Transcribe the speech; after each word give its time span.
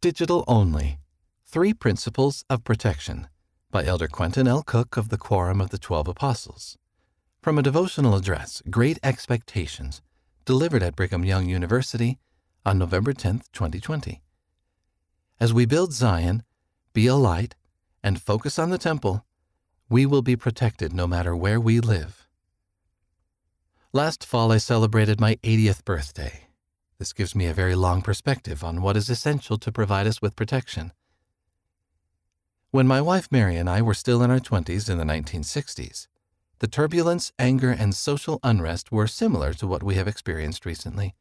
Digital 0.00 0.44
Only 0.46 1.00
Three 1.44 1.74
Principles 1.74 2.44
of 2.48 2.62
Protection 2.62 3.26
by 3.72 3.84
Elder 3.84 4.06
Quentin 4.06 4.46
L. 4.46 4.62
Cook 4.62 4.96
of 4.96 5.08
the 5.08 5.18
Quorum 5.18 5.60
of 5.60 5.70
the 5.70 5.78
Twelve 5.78 6.06
Apostles. 6.06 6.78
From 7.42 7.58
a 7.58 7.64
devotional 7.64 8.14
address, 8.14 8.62
Great 8.70 9.00
Expectations, 9.02 10.00
delivered 10.44 10.84
at 10.84 10.94
Brigham 10.94 11.24
Young 11.24 11.48
University 11.48 12.20
on 12.64 12.78
November 12.78 13.12
10, 13.12 13.42
2020. 13.52 14.22
As 15.40 15.52
we 15.52 15.66
build 15.66 15.92
Zion, 15.92 16.44
be 16.92 17.08
a 17.08 17.16
light, 17.16 17.56
and 18.00 18.22
focus 18.22 18.56
on 18.56 18.70
the 18.70 18.78
temple, 18.78 19.26
we 19.88 20.06
will 20.06 20.22
be 20.22 20.36
protected 20.36 20.92
no 20.92 21.08
matter 21.08 21.34
where 21.34 21.58
we 21.58 21.80
live. 21.80 22.28
Last 23.92 24.24
fall, 24.24 24.52
I 24.52 24.58
celebrated 24.58 25.20
my 25.20 25.34
80th 25.42 25.84
birthday. 25.84 26.47
This 26.98 27.12
gives 27.12 27.36
me 27.36 27.46
a 27.46 27.54
very 27.54 27.76
long 27.76 28.02
perspective 28.02 28.64
on 28.64 28.82
what 28.82 28.96
is 28.96 29.08
essential 29.08 29.56
to 29.58 29.70
provide 29.70 30.08
us 30.08 30.20
with 30.20 30.34
protection. 30.34 30.92
When 32.72 32.88
my 32.88 33.00
wife 33.00 33.28
Mary 33.30 33.56
and 33.56 33.70
I 33.70 33.82
were 33.82 33.94
still 33.94 34.20
in 34.20 34.32
our 34.32 34.40
20s 34.40 34.90
in 34.90 34.98
the 34.98 35.04
1960s, 35.04 36.08
the 36.58 36.66
turbulence, 36.66 37.32
anger, 37.38 37.70
and 37.70 37.94
social 37.94 38.40
unrest 38.42 38.90
were 38.90 39.06
similar 39.06 39.54
to 39.54 39.66
what 39.68 39.84
we 39.84 39.94
have 39.94 40.08
experienced 40.08 40.66
recently. 40.66 41.14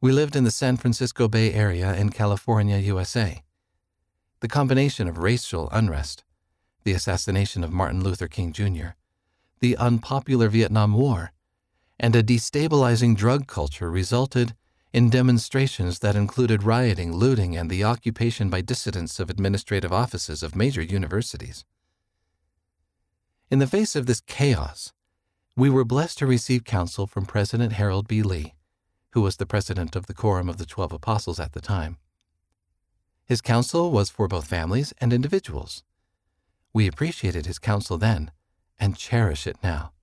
We 0.00 0.10
lived 0.10 0.34
in 0.34 0.42
the 0.42 0.50
San 0.50 0.76
Francisco 0.76 1.28
Bay 1.28 1.52
Area 1.52 1.94
in 1.94 2.10
California, 2.10 2.78
USA. 2.78 3.44
The 4.40 4.48
combination 4.48 5.06
of 5.06 5.18
racial 5.18 5.68
unrest, 5.70 6.24
the 6.82 6.92
assassination 6.92 7.62
of 7.62 7.72
Martin 7.72 8.02
Luther 8.02 8.26
King 8.26 8.52
Jr., 8.52 8.96
the 9.60 9.76
unpopular 9.76 10.48
Vietnam 10.48 10.94
War, 10.94 11.30
and 12.00 12.16
a 12.16 12.24
destabilizing 12.24 13.16
drug 13.16 13.46
culture 13.46 13.88
resulted 13.88 14.56
in 14.94 15.10
demonstrations 15.10 15.98
that 15.98 16.14
included 16.14 16.62
rioting, 16.62 17.12
looting, 17.12 17.56
and 17.56 17.68
the 17.68 17.82
occupation 17.82 18.48
by 18.48 18.60
dissidents 18.60 19.18
of 19.18 19.28
administrative 19.28 19.92
offices 19.92 20.40
of 20.40 20.54
major 20.54 20.82
universities. 20.82 21.64
In 23.50 23.58
the 23.58 23.66
face 23.66 23.96
of 23.96 24.06
this 24.06 24.20
chaos, 24.20 24.92
we 25.56 25.68
were 25.68 25.84
blessed 25.84 26.18
to 26.18 26.26
receive 26.26 26.62
counsel 26.62 27.08
from 27.08 27.26
President 27.26 27.72
Harold 27.72 28.06
B. 28.06 28.22
Lee, 28.22 28.54
who 29.10 29.20
was 29.20 29.36
the 29.36 29.46
president 29.46 29.96
of 29.96 30.06
the 30.06 30.14
Quorum 30.14 30.48
of 30.48 30.58
the 30.58 30.66
Twelve 30.66 30.92
Apostles 30.92 31.40
at 31.40 31.54
the 31.54 31.60
time. 31.60 31.96
His 33.24 33.40
counsel 33.40 33.90
was 33.90 34.10
for 34.10 34.28
both 34.28 34.46
families 34.46 34.94
and 34.98 35.12
individuals. 35.12 35.82
We 36.72 36.86
appreciated 36.86 37.46
his 37.46 37.58
counsel 37.58 37.98
then 37.98 38.30
and 38.78 38.96
cherish 38.96 39.48
it 39.48 39.56
now. 39.60 39.93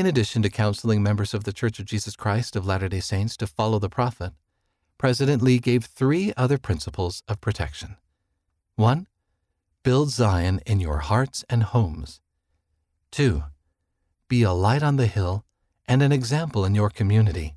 In 0.00 0.06
addition 0.06 0.40
to 0.40 0.48
counseling 0.48 1.02
members 1.02 1.34
of 1.34 1.44
the 1.44 1.52
Church 1.52 1.78
of 1.78 1.84
Jesus 1.84 2.16
Christ 2.16 2.56
of 2.56 2.64
Latter 2.64 2.88
day 2.88 3.00
Saints 3.00 3.36
to 3.36 3.46
follow 3.46 3.78
the 3.78 3.90
prophet, 3.90 4.32
President 4.96 5.42
Lee 5.42 5.58
gave 5.58 5.84
three 5.84 6.32
other 6.38 6.56
principles 6.56 7.22
of 7.28 7.42
protection. 7.42 7.98
1. 8.76 9.06
Build 9.82 10.08
Zion 10.08 10.62
in 10.64 10.80
your 10.80 11.00
hearts 11.00 11.44
and 11.50 11.64
homes. 11.64 12.22
2. 13.10 13.44
Be 14.26 14.42
a 14.42 14.52
light 14.52 14.82
on 14.82 14.96
the 14.96 15.06
hill 15.06 15.44
and 15.86 16.02
an 16.02 16.12
example 16.12 16.64
in 16.64 16.74
your 16.74 16.88
community. 16.88 17.56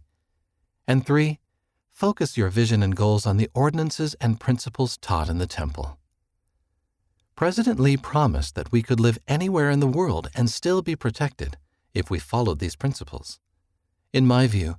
And 0.85 1.05
3. 1.05 1.39
Focus 1.93 2.37
your 2.37 2.49
vision 2.49 2.83
and 2.83 2.93
goals 2.93 3.25
on 3.25 3.37
the 3.37 3.49
ordinances 3.53 4.15
and 4.19 4.37
principles 4.37 4.97
taught 4.97 5.29
in 5.29 5.37
the 5.37 5.47
temple. 5.47 5.97
President 7.37 7.79
Lee 7.79 7.95
promised 7.95 8.55
that 8.55 8.73
we 8.73 8.81
could 8.81 8.99
live 8.99 9.17
anywhere 9.29 9.69
in 9.69 9.79
the 9.79 9.87
world 9.87 10.29
and 10.35 10.49
still 10.49 10.81
be 10.81 10.97
protected 10.97 11.55
if 11.93 12.09
we 12.09 12.19
followed 12.19 12.59
these 12.59 12.75
principles. 12.75 13.39
In 14.11 14.25
my 14.27 14.47
view, 14.47 14.77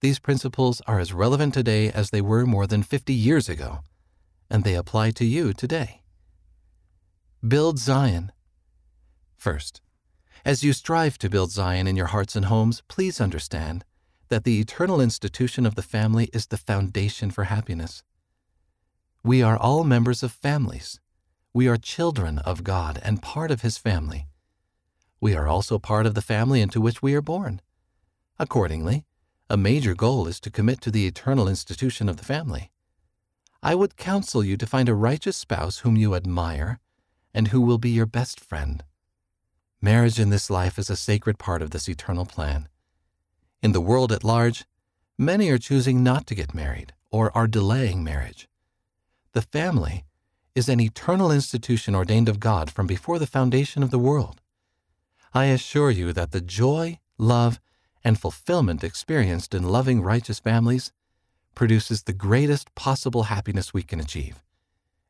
these 0.00 0.18
principles 0.18 0.80
are 0.86 0.98
as 0.98 1.12
relevant 1.12 1.54
today 1.54 1.90
as 1.90 2.10
they 2.10 2.20
were 2.20 2.44
more 2.44 2.66
than 2.66 2.82
50 2.82 3.12
years 3.12 3.48
ago, 3.48 3.80
and 4.50 4.64
they 4.64 4.74
apply 4.74 5.10
to 5.12 5.24
you 5.24 5.52
today. 5.52 6.02
Build 7.46 7.78
Zion. 7.78 8.32
First, 9.36 9.80
as 10.44 10.64
you 10.64 10.72
strive 10.72 11.18
to 11.18 11.30
build 11.30 11.52
Zion 11.52 11.86
in 11.86 11.96
your 11.96 12.08
hearts 12.08 12.34
and 12.34 12.46
homes, 12.46 12.82
please 12.88 13.20
understand 13.20 13.84
that 14.28 14.44
the 14.44 14.60
eternal 14.60 15.00
institution 15.00 15.66
of 15.66 15.74
the 15.76 15.82
family 15.82 16.30
is 16.32 16.46
the 16.46 16.56
foundation 16.56 17.30
for 17.30 17.44
happiness. 17.44 18.02
We 19.22 19.42
are 19.42 19.56
all 19.56 19.84
members 19.84 20.24
of 20.24 20.32
families. 20.32 20.98
We 21.54 21.68
are 21.68 21.76
children 21.76 22.38
of 22.40 22.64
God 22.64 22.98
and 23.04 23.22
part 23.22 23.52
of 23.52 23.62
His 23.62 23.78
family 23.78 24.26
we 25.22 25.36
are 25.36 25.46
also 25.46 25.78
part 25.78 26.04
of 26.04 26.14
the 26.14 26.20
family 26.20 26.60
into 26.60 26.80
which 26.80 27.00
we 27.00 27.14
are 27.14 27.22
born. 27.22 27.60
Accordingly, 28.40 29.04
a 29.48 29.56
major 29.56 29.94
goal 29.94 30.26
is 30.26 30.40
to 30.40 30.50
commit 30.50 30.80
to 30.80 30.90
the 30.90 31.06
eternal 31.06 31.46
institution 31.46 32.08
of 32.08 32.16
the 32.16 32.24
family. 32.24 32.72
I 33.62 33.76
would 33.76 33.96
counsel 33.96 34.42
you 34.42 34.56
to 34.56 34.66
find 34.66 34.88
a 34.88 34.96
righteous 34.96 35.36
spouse 35.36 35.78
whom 35.78 35.96
you 35.96 36.16
admire 36.16 36.80
and 37.32 37.48
who 37.48 37.60
will 37.60 37.78
be 37.78 37.90
your 37.90 38.04
best 38.04 38.40
friend. 38.40 38.82
Marriage 39.80 40.18
in 40.18 40.30
this 40.30 40.50
life 40.50 40.76
is 40.76 40.90
a 40.90 40.96
sacred 40.96 41.38
part 41.38 41.62
of 41.62 41.70
this 41.70 41.88
eternal 41.88 42.26
plan. 42.26 42.66
In 43.62 43.70
the 43.70 43.80
world 43.80 44.10
at 44.10 44.24
large, 44.24 44.64
many 45.16 45.50
are 45.50 45.58
choosing 45.58 46.02
not 46.02 46.26
to 46.26 46.34
get 46.34 46.52
married 46.52 46.94
or 47.12 47.30
are 47.36 47.46
delaying 47.46 48.02
marriage. 48.02 48.48
The 49.34 49.42
family 49.42 50.04
is 50.56 50.68
an 50.68 50.80
eternal 50.80 51.30
institution 51.30 51.94
ordained 51.94 52.28
of 52.28 52.40
God 52.40 52.72
from 52.72 52.88
before 52.88 53.20
the 53.20 53.26
foundation 53.28 53.84
of 53.84 53.92
the 53.92 54.00
world. 54.00 54.41
I 55.34 55.46
assure 55.46 55.90
you 55.90 56.12
that 56.12 56.32
the 56.32 56.42
joy, 56.42 56.98
love, 57.16 57.58
and 58.04 58.20
fulfillment 58.20 58.84
experienced 58.84 59.54
in 59.54 59.62
loving 59.62 60.02
righteous 60.02 60.38
families 60.38 60.92
produces 61.54 62.02
the 62.02 62.12
greatest 62.12 62.74
possible 62.74 63.24
happiness 63.24 63.72
we 63.72 63.82
can 63.82 63.98
achieve, 63.98 64.42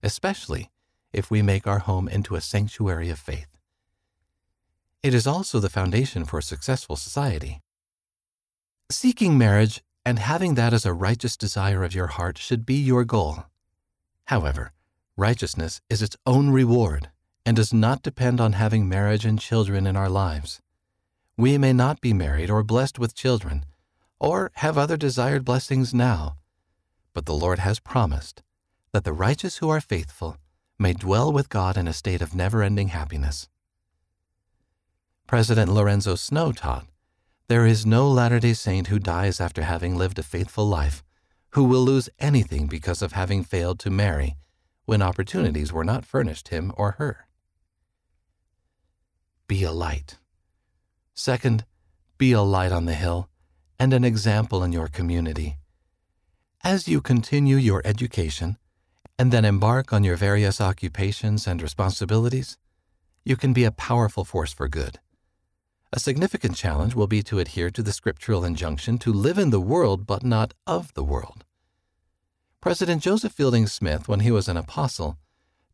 especially 0.03 0.71
if 1.12 1.31
we 1.31 1.43
make 1.43 1.66
our 1.66 1.81
home 1.81 2.09
into 2.09 2.37
a 2.37 2.41
sanctuary 2.41 3.11
of 3.11 3.19
faith. 3.19 3.49
It 5.03 5.12
is 5.12 5.27
also 5.27 5.59
the 5.59 5.71
foundation 5.71 6.25
for 6.25 6.38
a 6.38 6.43
successful 6.43 6.94
society. 6.94 7.61
Seeking 8.91 9.37
marriage 9.37 9.82
and 10.05 10.21
having 10.21 10.55
that 10.55 10.72
as 10.72 10.87
a 10.87 10.93
righteous 10.93 11.37
desire 11.37 11.82
of 11.82 11.94
your 11.94 12.09
heart 12.09 12.38
should 12.38 12.65
be 12.65 12.77
your 12.77 13.05
goal. 13.05 13.44
However, 14.27 14.72
righteousness 15.16 15.81
is 15.91 16.00
its 16.00 16.16
own 16.27 16.50
reward 16.50 17.11
and 17.45 17.57
does 17.57 17.73
not 17.73 18.03
depend 18.03 18.41
on 18.41 18.53
having 18.53 18.89
marriage 18.89 19.25
and 19.25 19.39
children 19.39 19.87
in 19.87 19.97
our 19.97 20.09
lives. 20.09 20.61
We 21.37 21.59
may 21.59 21.73
not 21.73 22.01
be 22.01 22.13
married 22.13 22.51
or 22.51 22.63
blessed 22.63 22.99
with 22.99 23.15
children, 23.15 23.65
or 24.21 24.53
have 24.57 24.79
other 24.79 24.97
desired 24.97 25.45
blessings 25.45 25.93
now, 25.93 26.37
but 27.15 27.27
the 27.27 27.35
Lord 27.35 27.59
has 27.59 27.81
promised 27.81 28.43
that 28.93 29.05
the 29.05 29.13
righteous 29.13 29.57
who 29.57 29.69
are 29.69 29.81
faithful 29.81 30.37
may 30.79 30.93
dwell 30.93 31.33
with 31.33 31.49
God 31.49 31.77
in 31.77 31.89
a 31.89 31.93
state 31.93 32.23
of 32.23 32.35
never 32.35 32.63
ending 32.63 32.89
happiness. 32.89 33.49
President 35.27 35.73
Lorenzo 35.73 36.15
Snow 36.15 36.53
taught 36.53 36.87
there 37.49 37.67
is 37.67 37.85
no 37.85 38.09
Latter 38.09 38.39
day 38.39 38.53
Saint 38.53 38.87
who 38.87 38.99
dies 38.99 39.41
after 39.41 39.63
having 39.63 39.97
lived 39.97 40.19
a 40.19 40.23
faithful 40.23 40.67
life 40.67 41.03
who 41.51 41.65
will 41.65 41.83
lose 41.83 42.09
anything 42.19 42.67
because 42.67 43.03
of 43.03 43.13
having 43.13 43.43
failed 43.43 43.79
to 43.81 43.91
marry 43.91 44.37
when 44.85 45.03
opportunities 45.03 45.73
were 45.73 45.85
not 45.85 46.05
furnished 46.05 46.49
him 46.49 46.73
or 46.77 46.93
her 46.93 47.27
be 49.53 49.65
a 49.65 49.71
light. 49.71 50.17
Second, 51.13 51.67
be 52.17 52.33
a 52.33 52.41
light 52.41 52.73
on 52.73 52.87
the 52.87 52.95
hill 52.95 53.29
and 53.79 53.93
an 53.93 54.03
example 54.03 54.65
in 54.65 54.73
your 54.73 54.89
community. 54.89 55.59
As 56.65 56.89
you 56.89 57.03
continue 57.03 57.57
your 57.57 57.83
education 57.85 58.57
and 59.19 59.31
then 59.31 59.45
embark 59.45 59.93
on 59.93 60.05
your 60.05 60.17
various 60.17 60.59
occupations 60.59 61.47
and 61.47 61.61
responsibilities, 61.61 62.57
you 63.27 63.37
can 63.37 63.53
be 63.53 63.65
a 63.65 63.71
powerful 63.89 64.25
force 64.25 64.55
for 64.55 64.69
good. 64.69 65.01
A 65.93 66.01
significant 66.01 66.57
challenge 66.57 66.95
will 66.95 67.07
be 67.07 67.23
to 67.25 67.39
adhere 67.39 67.69
to 67.73 67.83
the 67.83 67.93
scriptural 67.93 68.47
injunction 68.47 68.97
to 69.01 69.12
live 69.12 69.37
in 69.37 69.51
the 69.51 69.61
world 69.61 70.07
but 70.07 70.25
not 70.25 70.55
of 70.67 70.95
the 70.95 71.05
world. 71.05 71.45
President 72.62 73.03
Joseph 73.03 73.35
Fielding 73.35 73.67
Smith, 73.67 74.09
when 74.09 74.21
he 74.21 74.31
was 74.31 74.49
an 74.49 74.56
apostle, 74.56 75.19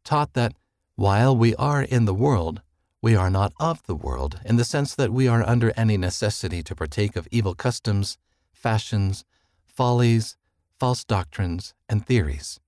taught 0.03 0.33
that 0.33 0.55
while 0.97 1.37
we 1.37 1.55
are 1.55 1.81
in 1.81 2.07
the 2.07 2.21
world, 2.27 2.61
we 3.01 3.15
are 3.15 3.31
not 3.31 3.53
of 3.61 3.83
the 3.85 3.95
world 3.95 4.41
in 4.45 4.57
the 4.57 4.65
sense 4.65 4.95
that 4.95 5.13
we 5.13 5.29
are 5.29 5.47
under 5.47 5.73
any 5.77 5.97
necessity 5.97 6.63
to 6.65 6.75
partake 6.75 7.15
of 7.15 7.29
evil 7.31 7.55
customs, 7.55 8.19
fashions, 8.53 9.25
follies, 9.65 10.37
false 10.79 11.05
doctrines, 11.05 11.75
and 11.89 12.05
theories. 12.05 12.59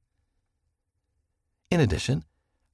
In 1.70 1.80
addition, 1.80 2.24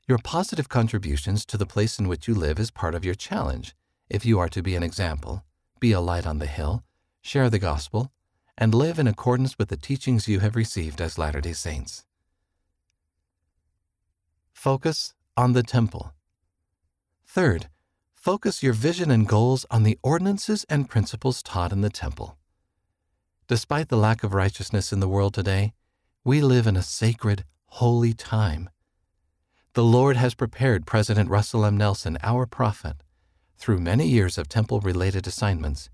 your 0.06 0.18
positive 0.18 0.68
contributions 0.68 1.44
to 1.46 1.56
the 1.56 1.66
place 1.66 1.98
in 1.98 2.08
which 2.08 2.28
you 2.28 2.34
live 2.34 2.58
is 2.58 2.70
part 2.70 2.94
of 2.94 3.04
your 3.04 3.14
challenge 3.14 3.74
if 4.08 4.24
you 4.24 4.38
are 4.38 4.48
to 4.48 4.62
be 4.62 4.76
an 4.76 4.82
example, 4.82 5.44
be 5.80 5.92
a 5.92 6.00
light 6.00 6.26
on 6.26 6.38
the 6.38 6.46
hill, 6.46 6.84
share 7.22 7.50
the 7.50 7.58
gospel, 7.58 8.12
and 8.56 8.74
live 8.74 8.98
in 8.98 9.06
accordance 9.06 9.58
with 9.58 9.68
the 9.68 9.76
teachings 9.76 10.28
you 10.28 10.40
have 10.40 10.56
received 10.56 11.00
as 11.00 11.18
Latter 11.18 11.40
day 11.40 11.52
Saints. 11.52 12.04
Focus 14.52 15.14
on 15.36 15.52
the 15.52 15.62
temple. 15.62 16.12
Third, 17.36 17.68
focus 18.14 18.62
your 18.62 18.72
vision 18.72 19.10
and 19.10 19.28
goals 19.28 19.66
on 19.70 19.82
the 19.82 19.98
ordinances 20.02 20.64
and 20.70 20.88
principles 20.88 21.42
taught 21.42 21.70
in 21.70 21.82
the 21.82 21.90
temple. 21.90 22.38
Despite 23.46 23.90
the 23.90 23.98
lack 23.98 24.24
of 24.24 24.32
righteousness 24.32 24.90
in 24.90 25.00
the 25.00 25.08
world 25.08 25.34
today, 25.34 25.74
We 26.24 26.40
live 26.40 26.66
in 26.66 26.78
a 26.78 26.82
sacred, 26.82 27.44
holy 27.66 28.14
time. 28.14 28.70
The 29.74 29.84
Lord 29.84 30.16
has 30.16 30.32
prepared 30.32 30.86
President 30.86 31.28
Russell 31.28 31.66
M. 31.66 31.76
Nelson, 31.76 32.16
our 32.22 32.46
prophet, 32.46 33.02
through 33.58 33.80
many 33.80 34.08
years 34.08 34.38
of 34.38 34.48
temple 34.48 34.80
related 34.80 35.26
assignments, 35.26 35.90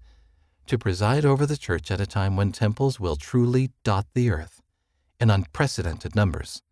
to 0.68 0.78
preside 0.78 1.24
over 1.24 1.44
the 1.44 1.56
church 1.56 1.90
at 1.90 2.00
a 2.00 2.06
time 2.06 2.36
when 2.36 2.52
temples 2.52 3.00
will 3.00 3.16
truly 3.16 3.72
dot 3.82 4.06
the 4.14 4.30
earth 4.30 4.62
in 5.18 5.28
unprecedented 5.28 6.14
numbers. 6.14 6.62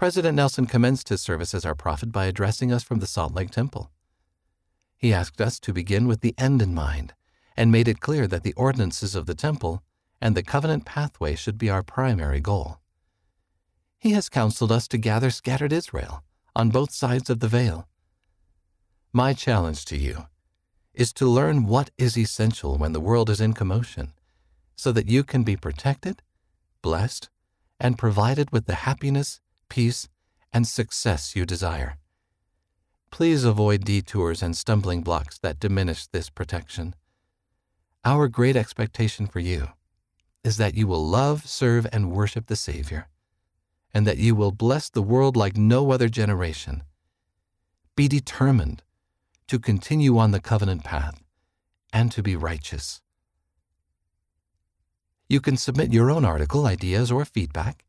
President 0.00 0.34
Nelson 0.34 0.64
commenced 0.64 1.10
his 1.10 1.20
service 1.20 1.52
as 1.52 1.66
our 1.66 1.74
prophet 1.74 2.10
by 2.10 2.24
addressing 2.24 2.72
us 2.72 2.82
from 2.82 3.00
the 3.00 3.06
Salt 3.06 3.34
Lake 3.34 3.50
Temple. 3.50 3.90
He 4.96 5.12
asked 5.12 5.42
us 5.42 5.60
to 5.60 5.74
begin 5.74 6.08
with 6.08 6.22
the 6.22 6.34
end 6.38 6.62
in 6.62 6.72
mind 6.72 7.12
and 7.54 7.70
made 7.70 7.86
it 7.86 8.00
clear 8.00 8.26
that 8.26 8.42
the 8.42 8.54
ordinances 8.54 9.14
of 9.14 9.26
the 9.26 9.34
temple 9.34 9.82
and 10.18 10.34
the 10.34 10.42
covenant 10.42 10.86
pathway 10.86 11.34
should 11.34 11.58
be 11.58 11.68
our 11.68 11.82
primary 11.82 12.40
goal. 12.40 12.80
He 13.98 14.12
has 14.12 14.30
counseled 14.30 14.72
us 14.72 14.88
to 14.88 14.96
gather 14.96 15.28
scattered 15.28 15.70
Israel 15.70 16.24
on 16.56 16.70
both 16.70 16.92
sides 16.92 17.28
of 17.28 17.40
the 17.40 17.48
veil. 17.48 17.86
My 19.12 19.34
challenge 19.34 19.84
to 19.84 19.98
you 19.98 20.28
is 20.94 21.12
to 21.12 21.26
learn 21.28 21.66
what 21.66 21.90
is 21.98 22.16
essential 22.16 22.78
when 22.78 22.94
the 22.94 23.00
world 23.00 23.28
is 23.28 23.42
in 23.42 23.52
commotion 23.52 24.14
so 24.76 24.92
that 24.92 25.10
you 25.10 25.24
can 25.24 25.42
be 25.42 25.56
protected, 25.56 26.22
blessed, 26.80 27.28
and 27.78 27.98
provided 27.98 28.50
with 28.50 28.64
the 28.64 28.76
happiness, 28.76 29.42
peace, 29.70 30.08
and 30.52 30.66
success 30.66 31.34
you 31.34 31.46
desire. 31.46 31.96
Please 33.10 33.44
avoid 33.44 33.84
detours 33.84 34.42
and 34.42 34.56
stumbling 34.56 35.02
blocks 35.02 35.38
that 35.38 35.58
diminish 35.58 36.06
this 36.06 36.28
protection. 36.28 36.94
Our 38.04 38.28
great 38.28 38.56
expectation 38.56 39.26
for 39.26 39.40
you 39.40 39.68
is 40.44 40.58
that 40.58 40.74
you 40.74 40.86
will 40.86 41.06
love, 41.06 41.46
serve, 41.46 41.86
and 41.92 42.12
worship 42.12 42.46
the 42.46 42.56
Savior, 42.56 43.08
and 43.94 44.06
that 44.06 44.18
you 44.18 44.34
will 44.34 44.52
bless 44.52 44.88
the 44.90 45.02
world 45.02 45.36
like 45.36 45.56
no 45.56 45.90
other 45.90 46.08
generation. 46.08 46.82
Be 47.96 48.08
determined 48.08 48.82
to 49.48 49.58
continue 49.58 50.16
on 50.18 50.30
the 50.30 50.40
covenant 50.40 50.84
path 50.84 51.22
and 51.92 52.12
to 52.12 52.22
be 52.22 52.36
righteous. 52.36 53.00
You 55.28 55.40
can 55.40 55.56
submit 55.56 55.92
your 55.92 56.10
own 56.10 56.24
article, 56.24 56.66
ideas, 56.66 57.10
or 57.10 57.24
feedback 57.24 57.84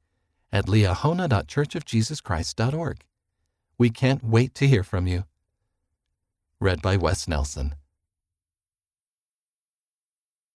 at 0.51 0.67
liahona.churchofjesuschrist.org. 0.67 2.97
We 3.77 3.89
can't 3.89 4.23
wait 4.23 4.53
to 4.55 4.67
hear 4.67 4.83
from 4.83 5.07
you. 5.07 5.23
Read 6.59 6.81
by 6.81 6.97
Wes 6.97 7.25
Nelson. 7.27 7.75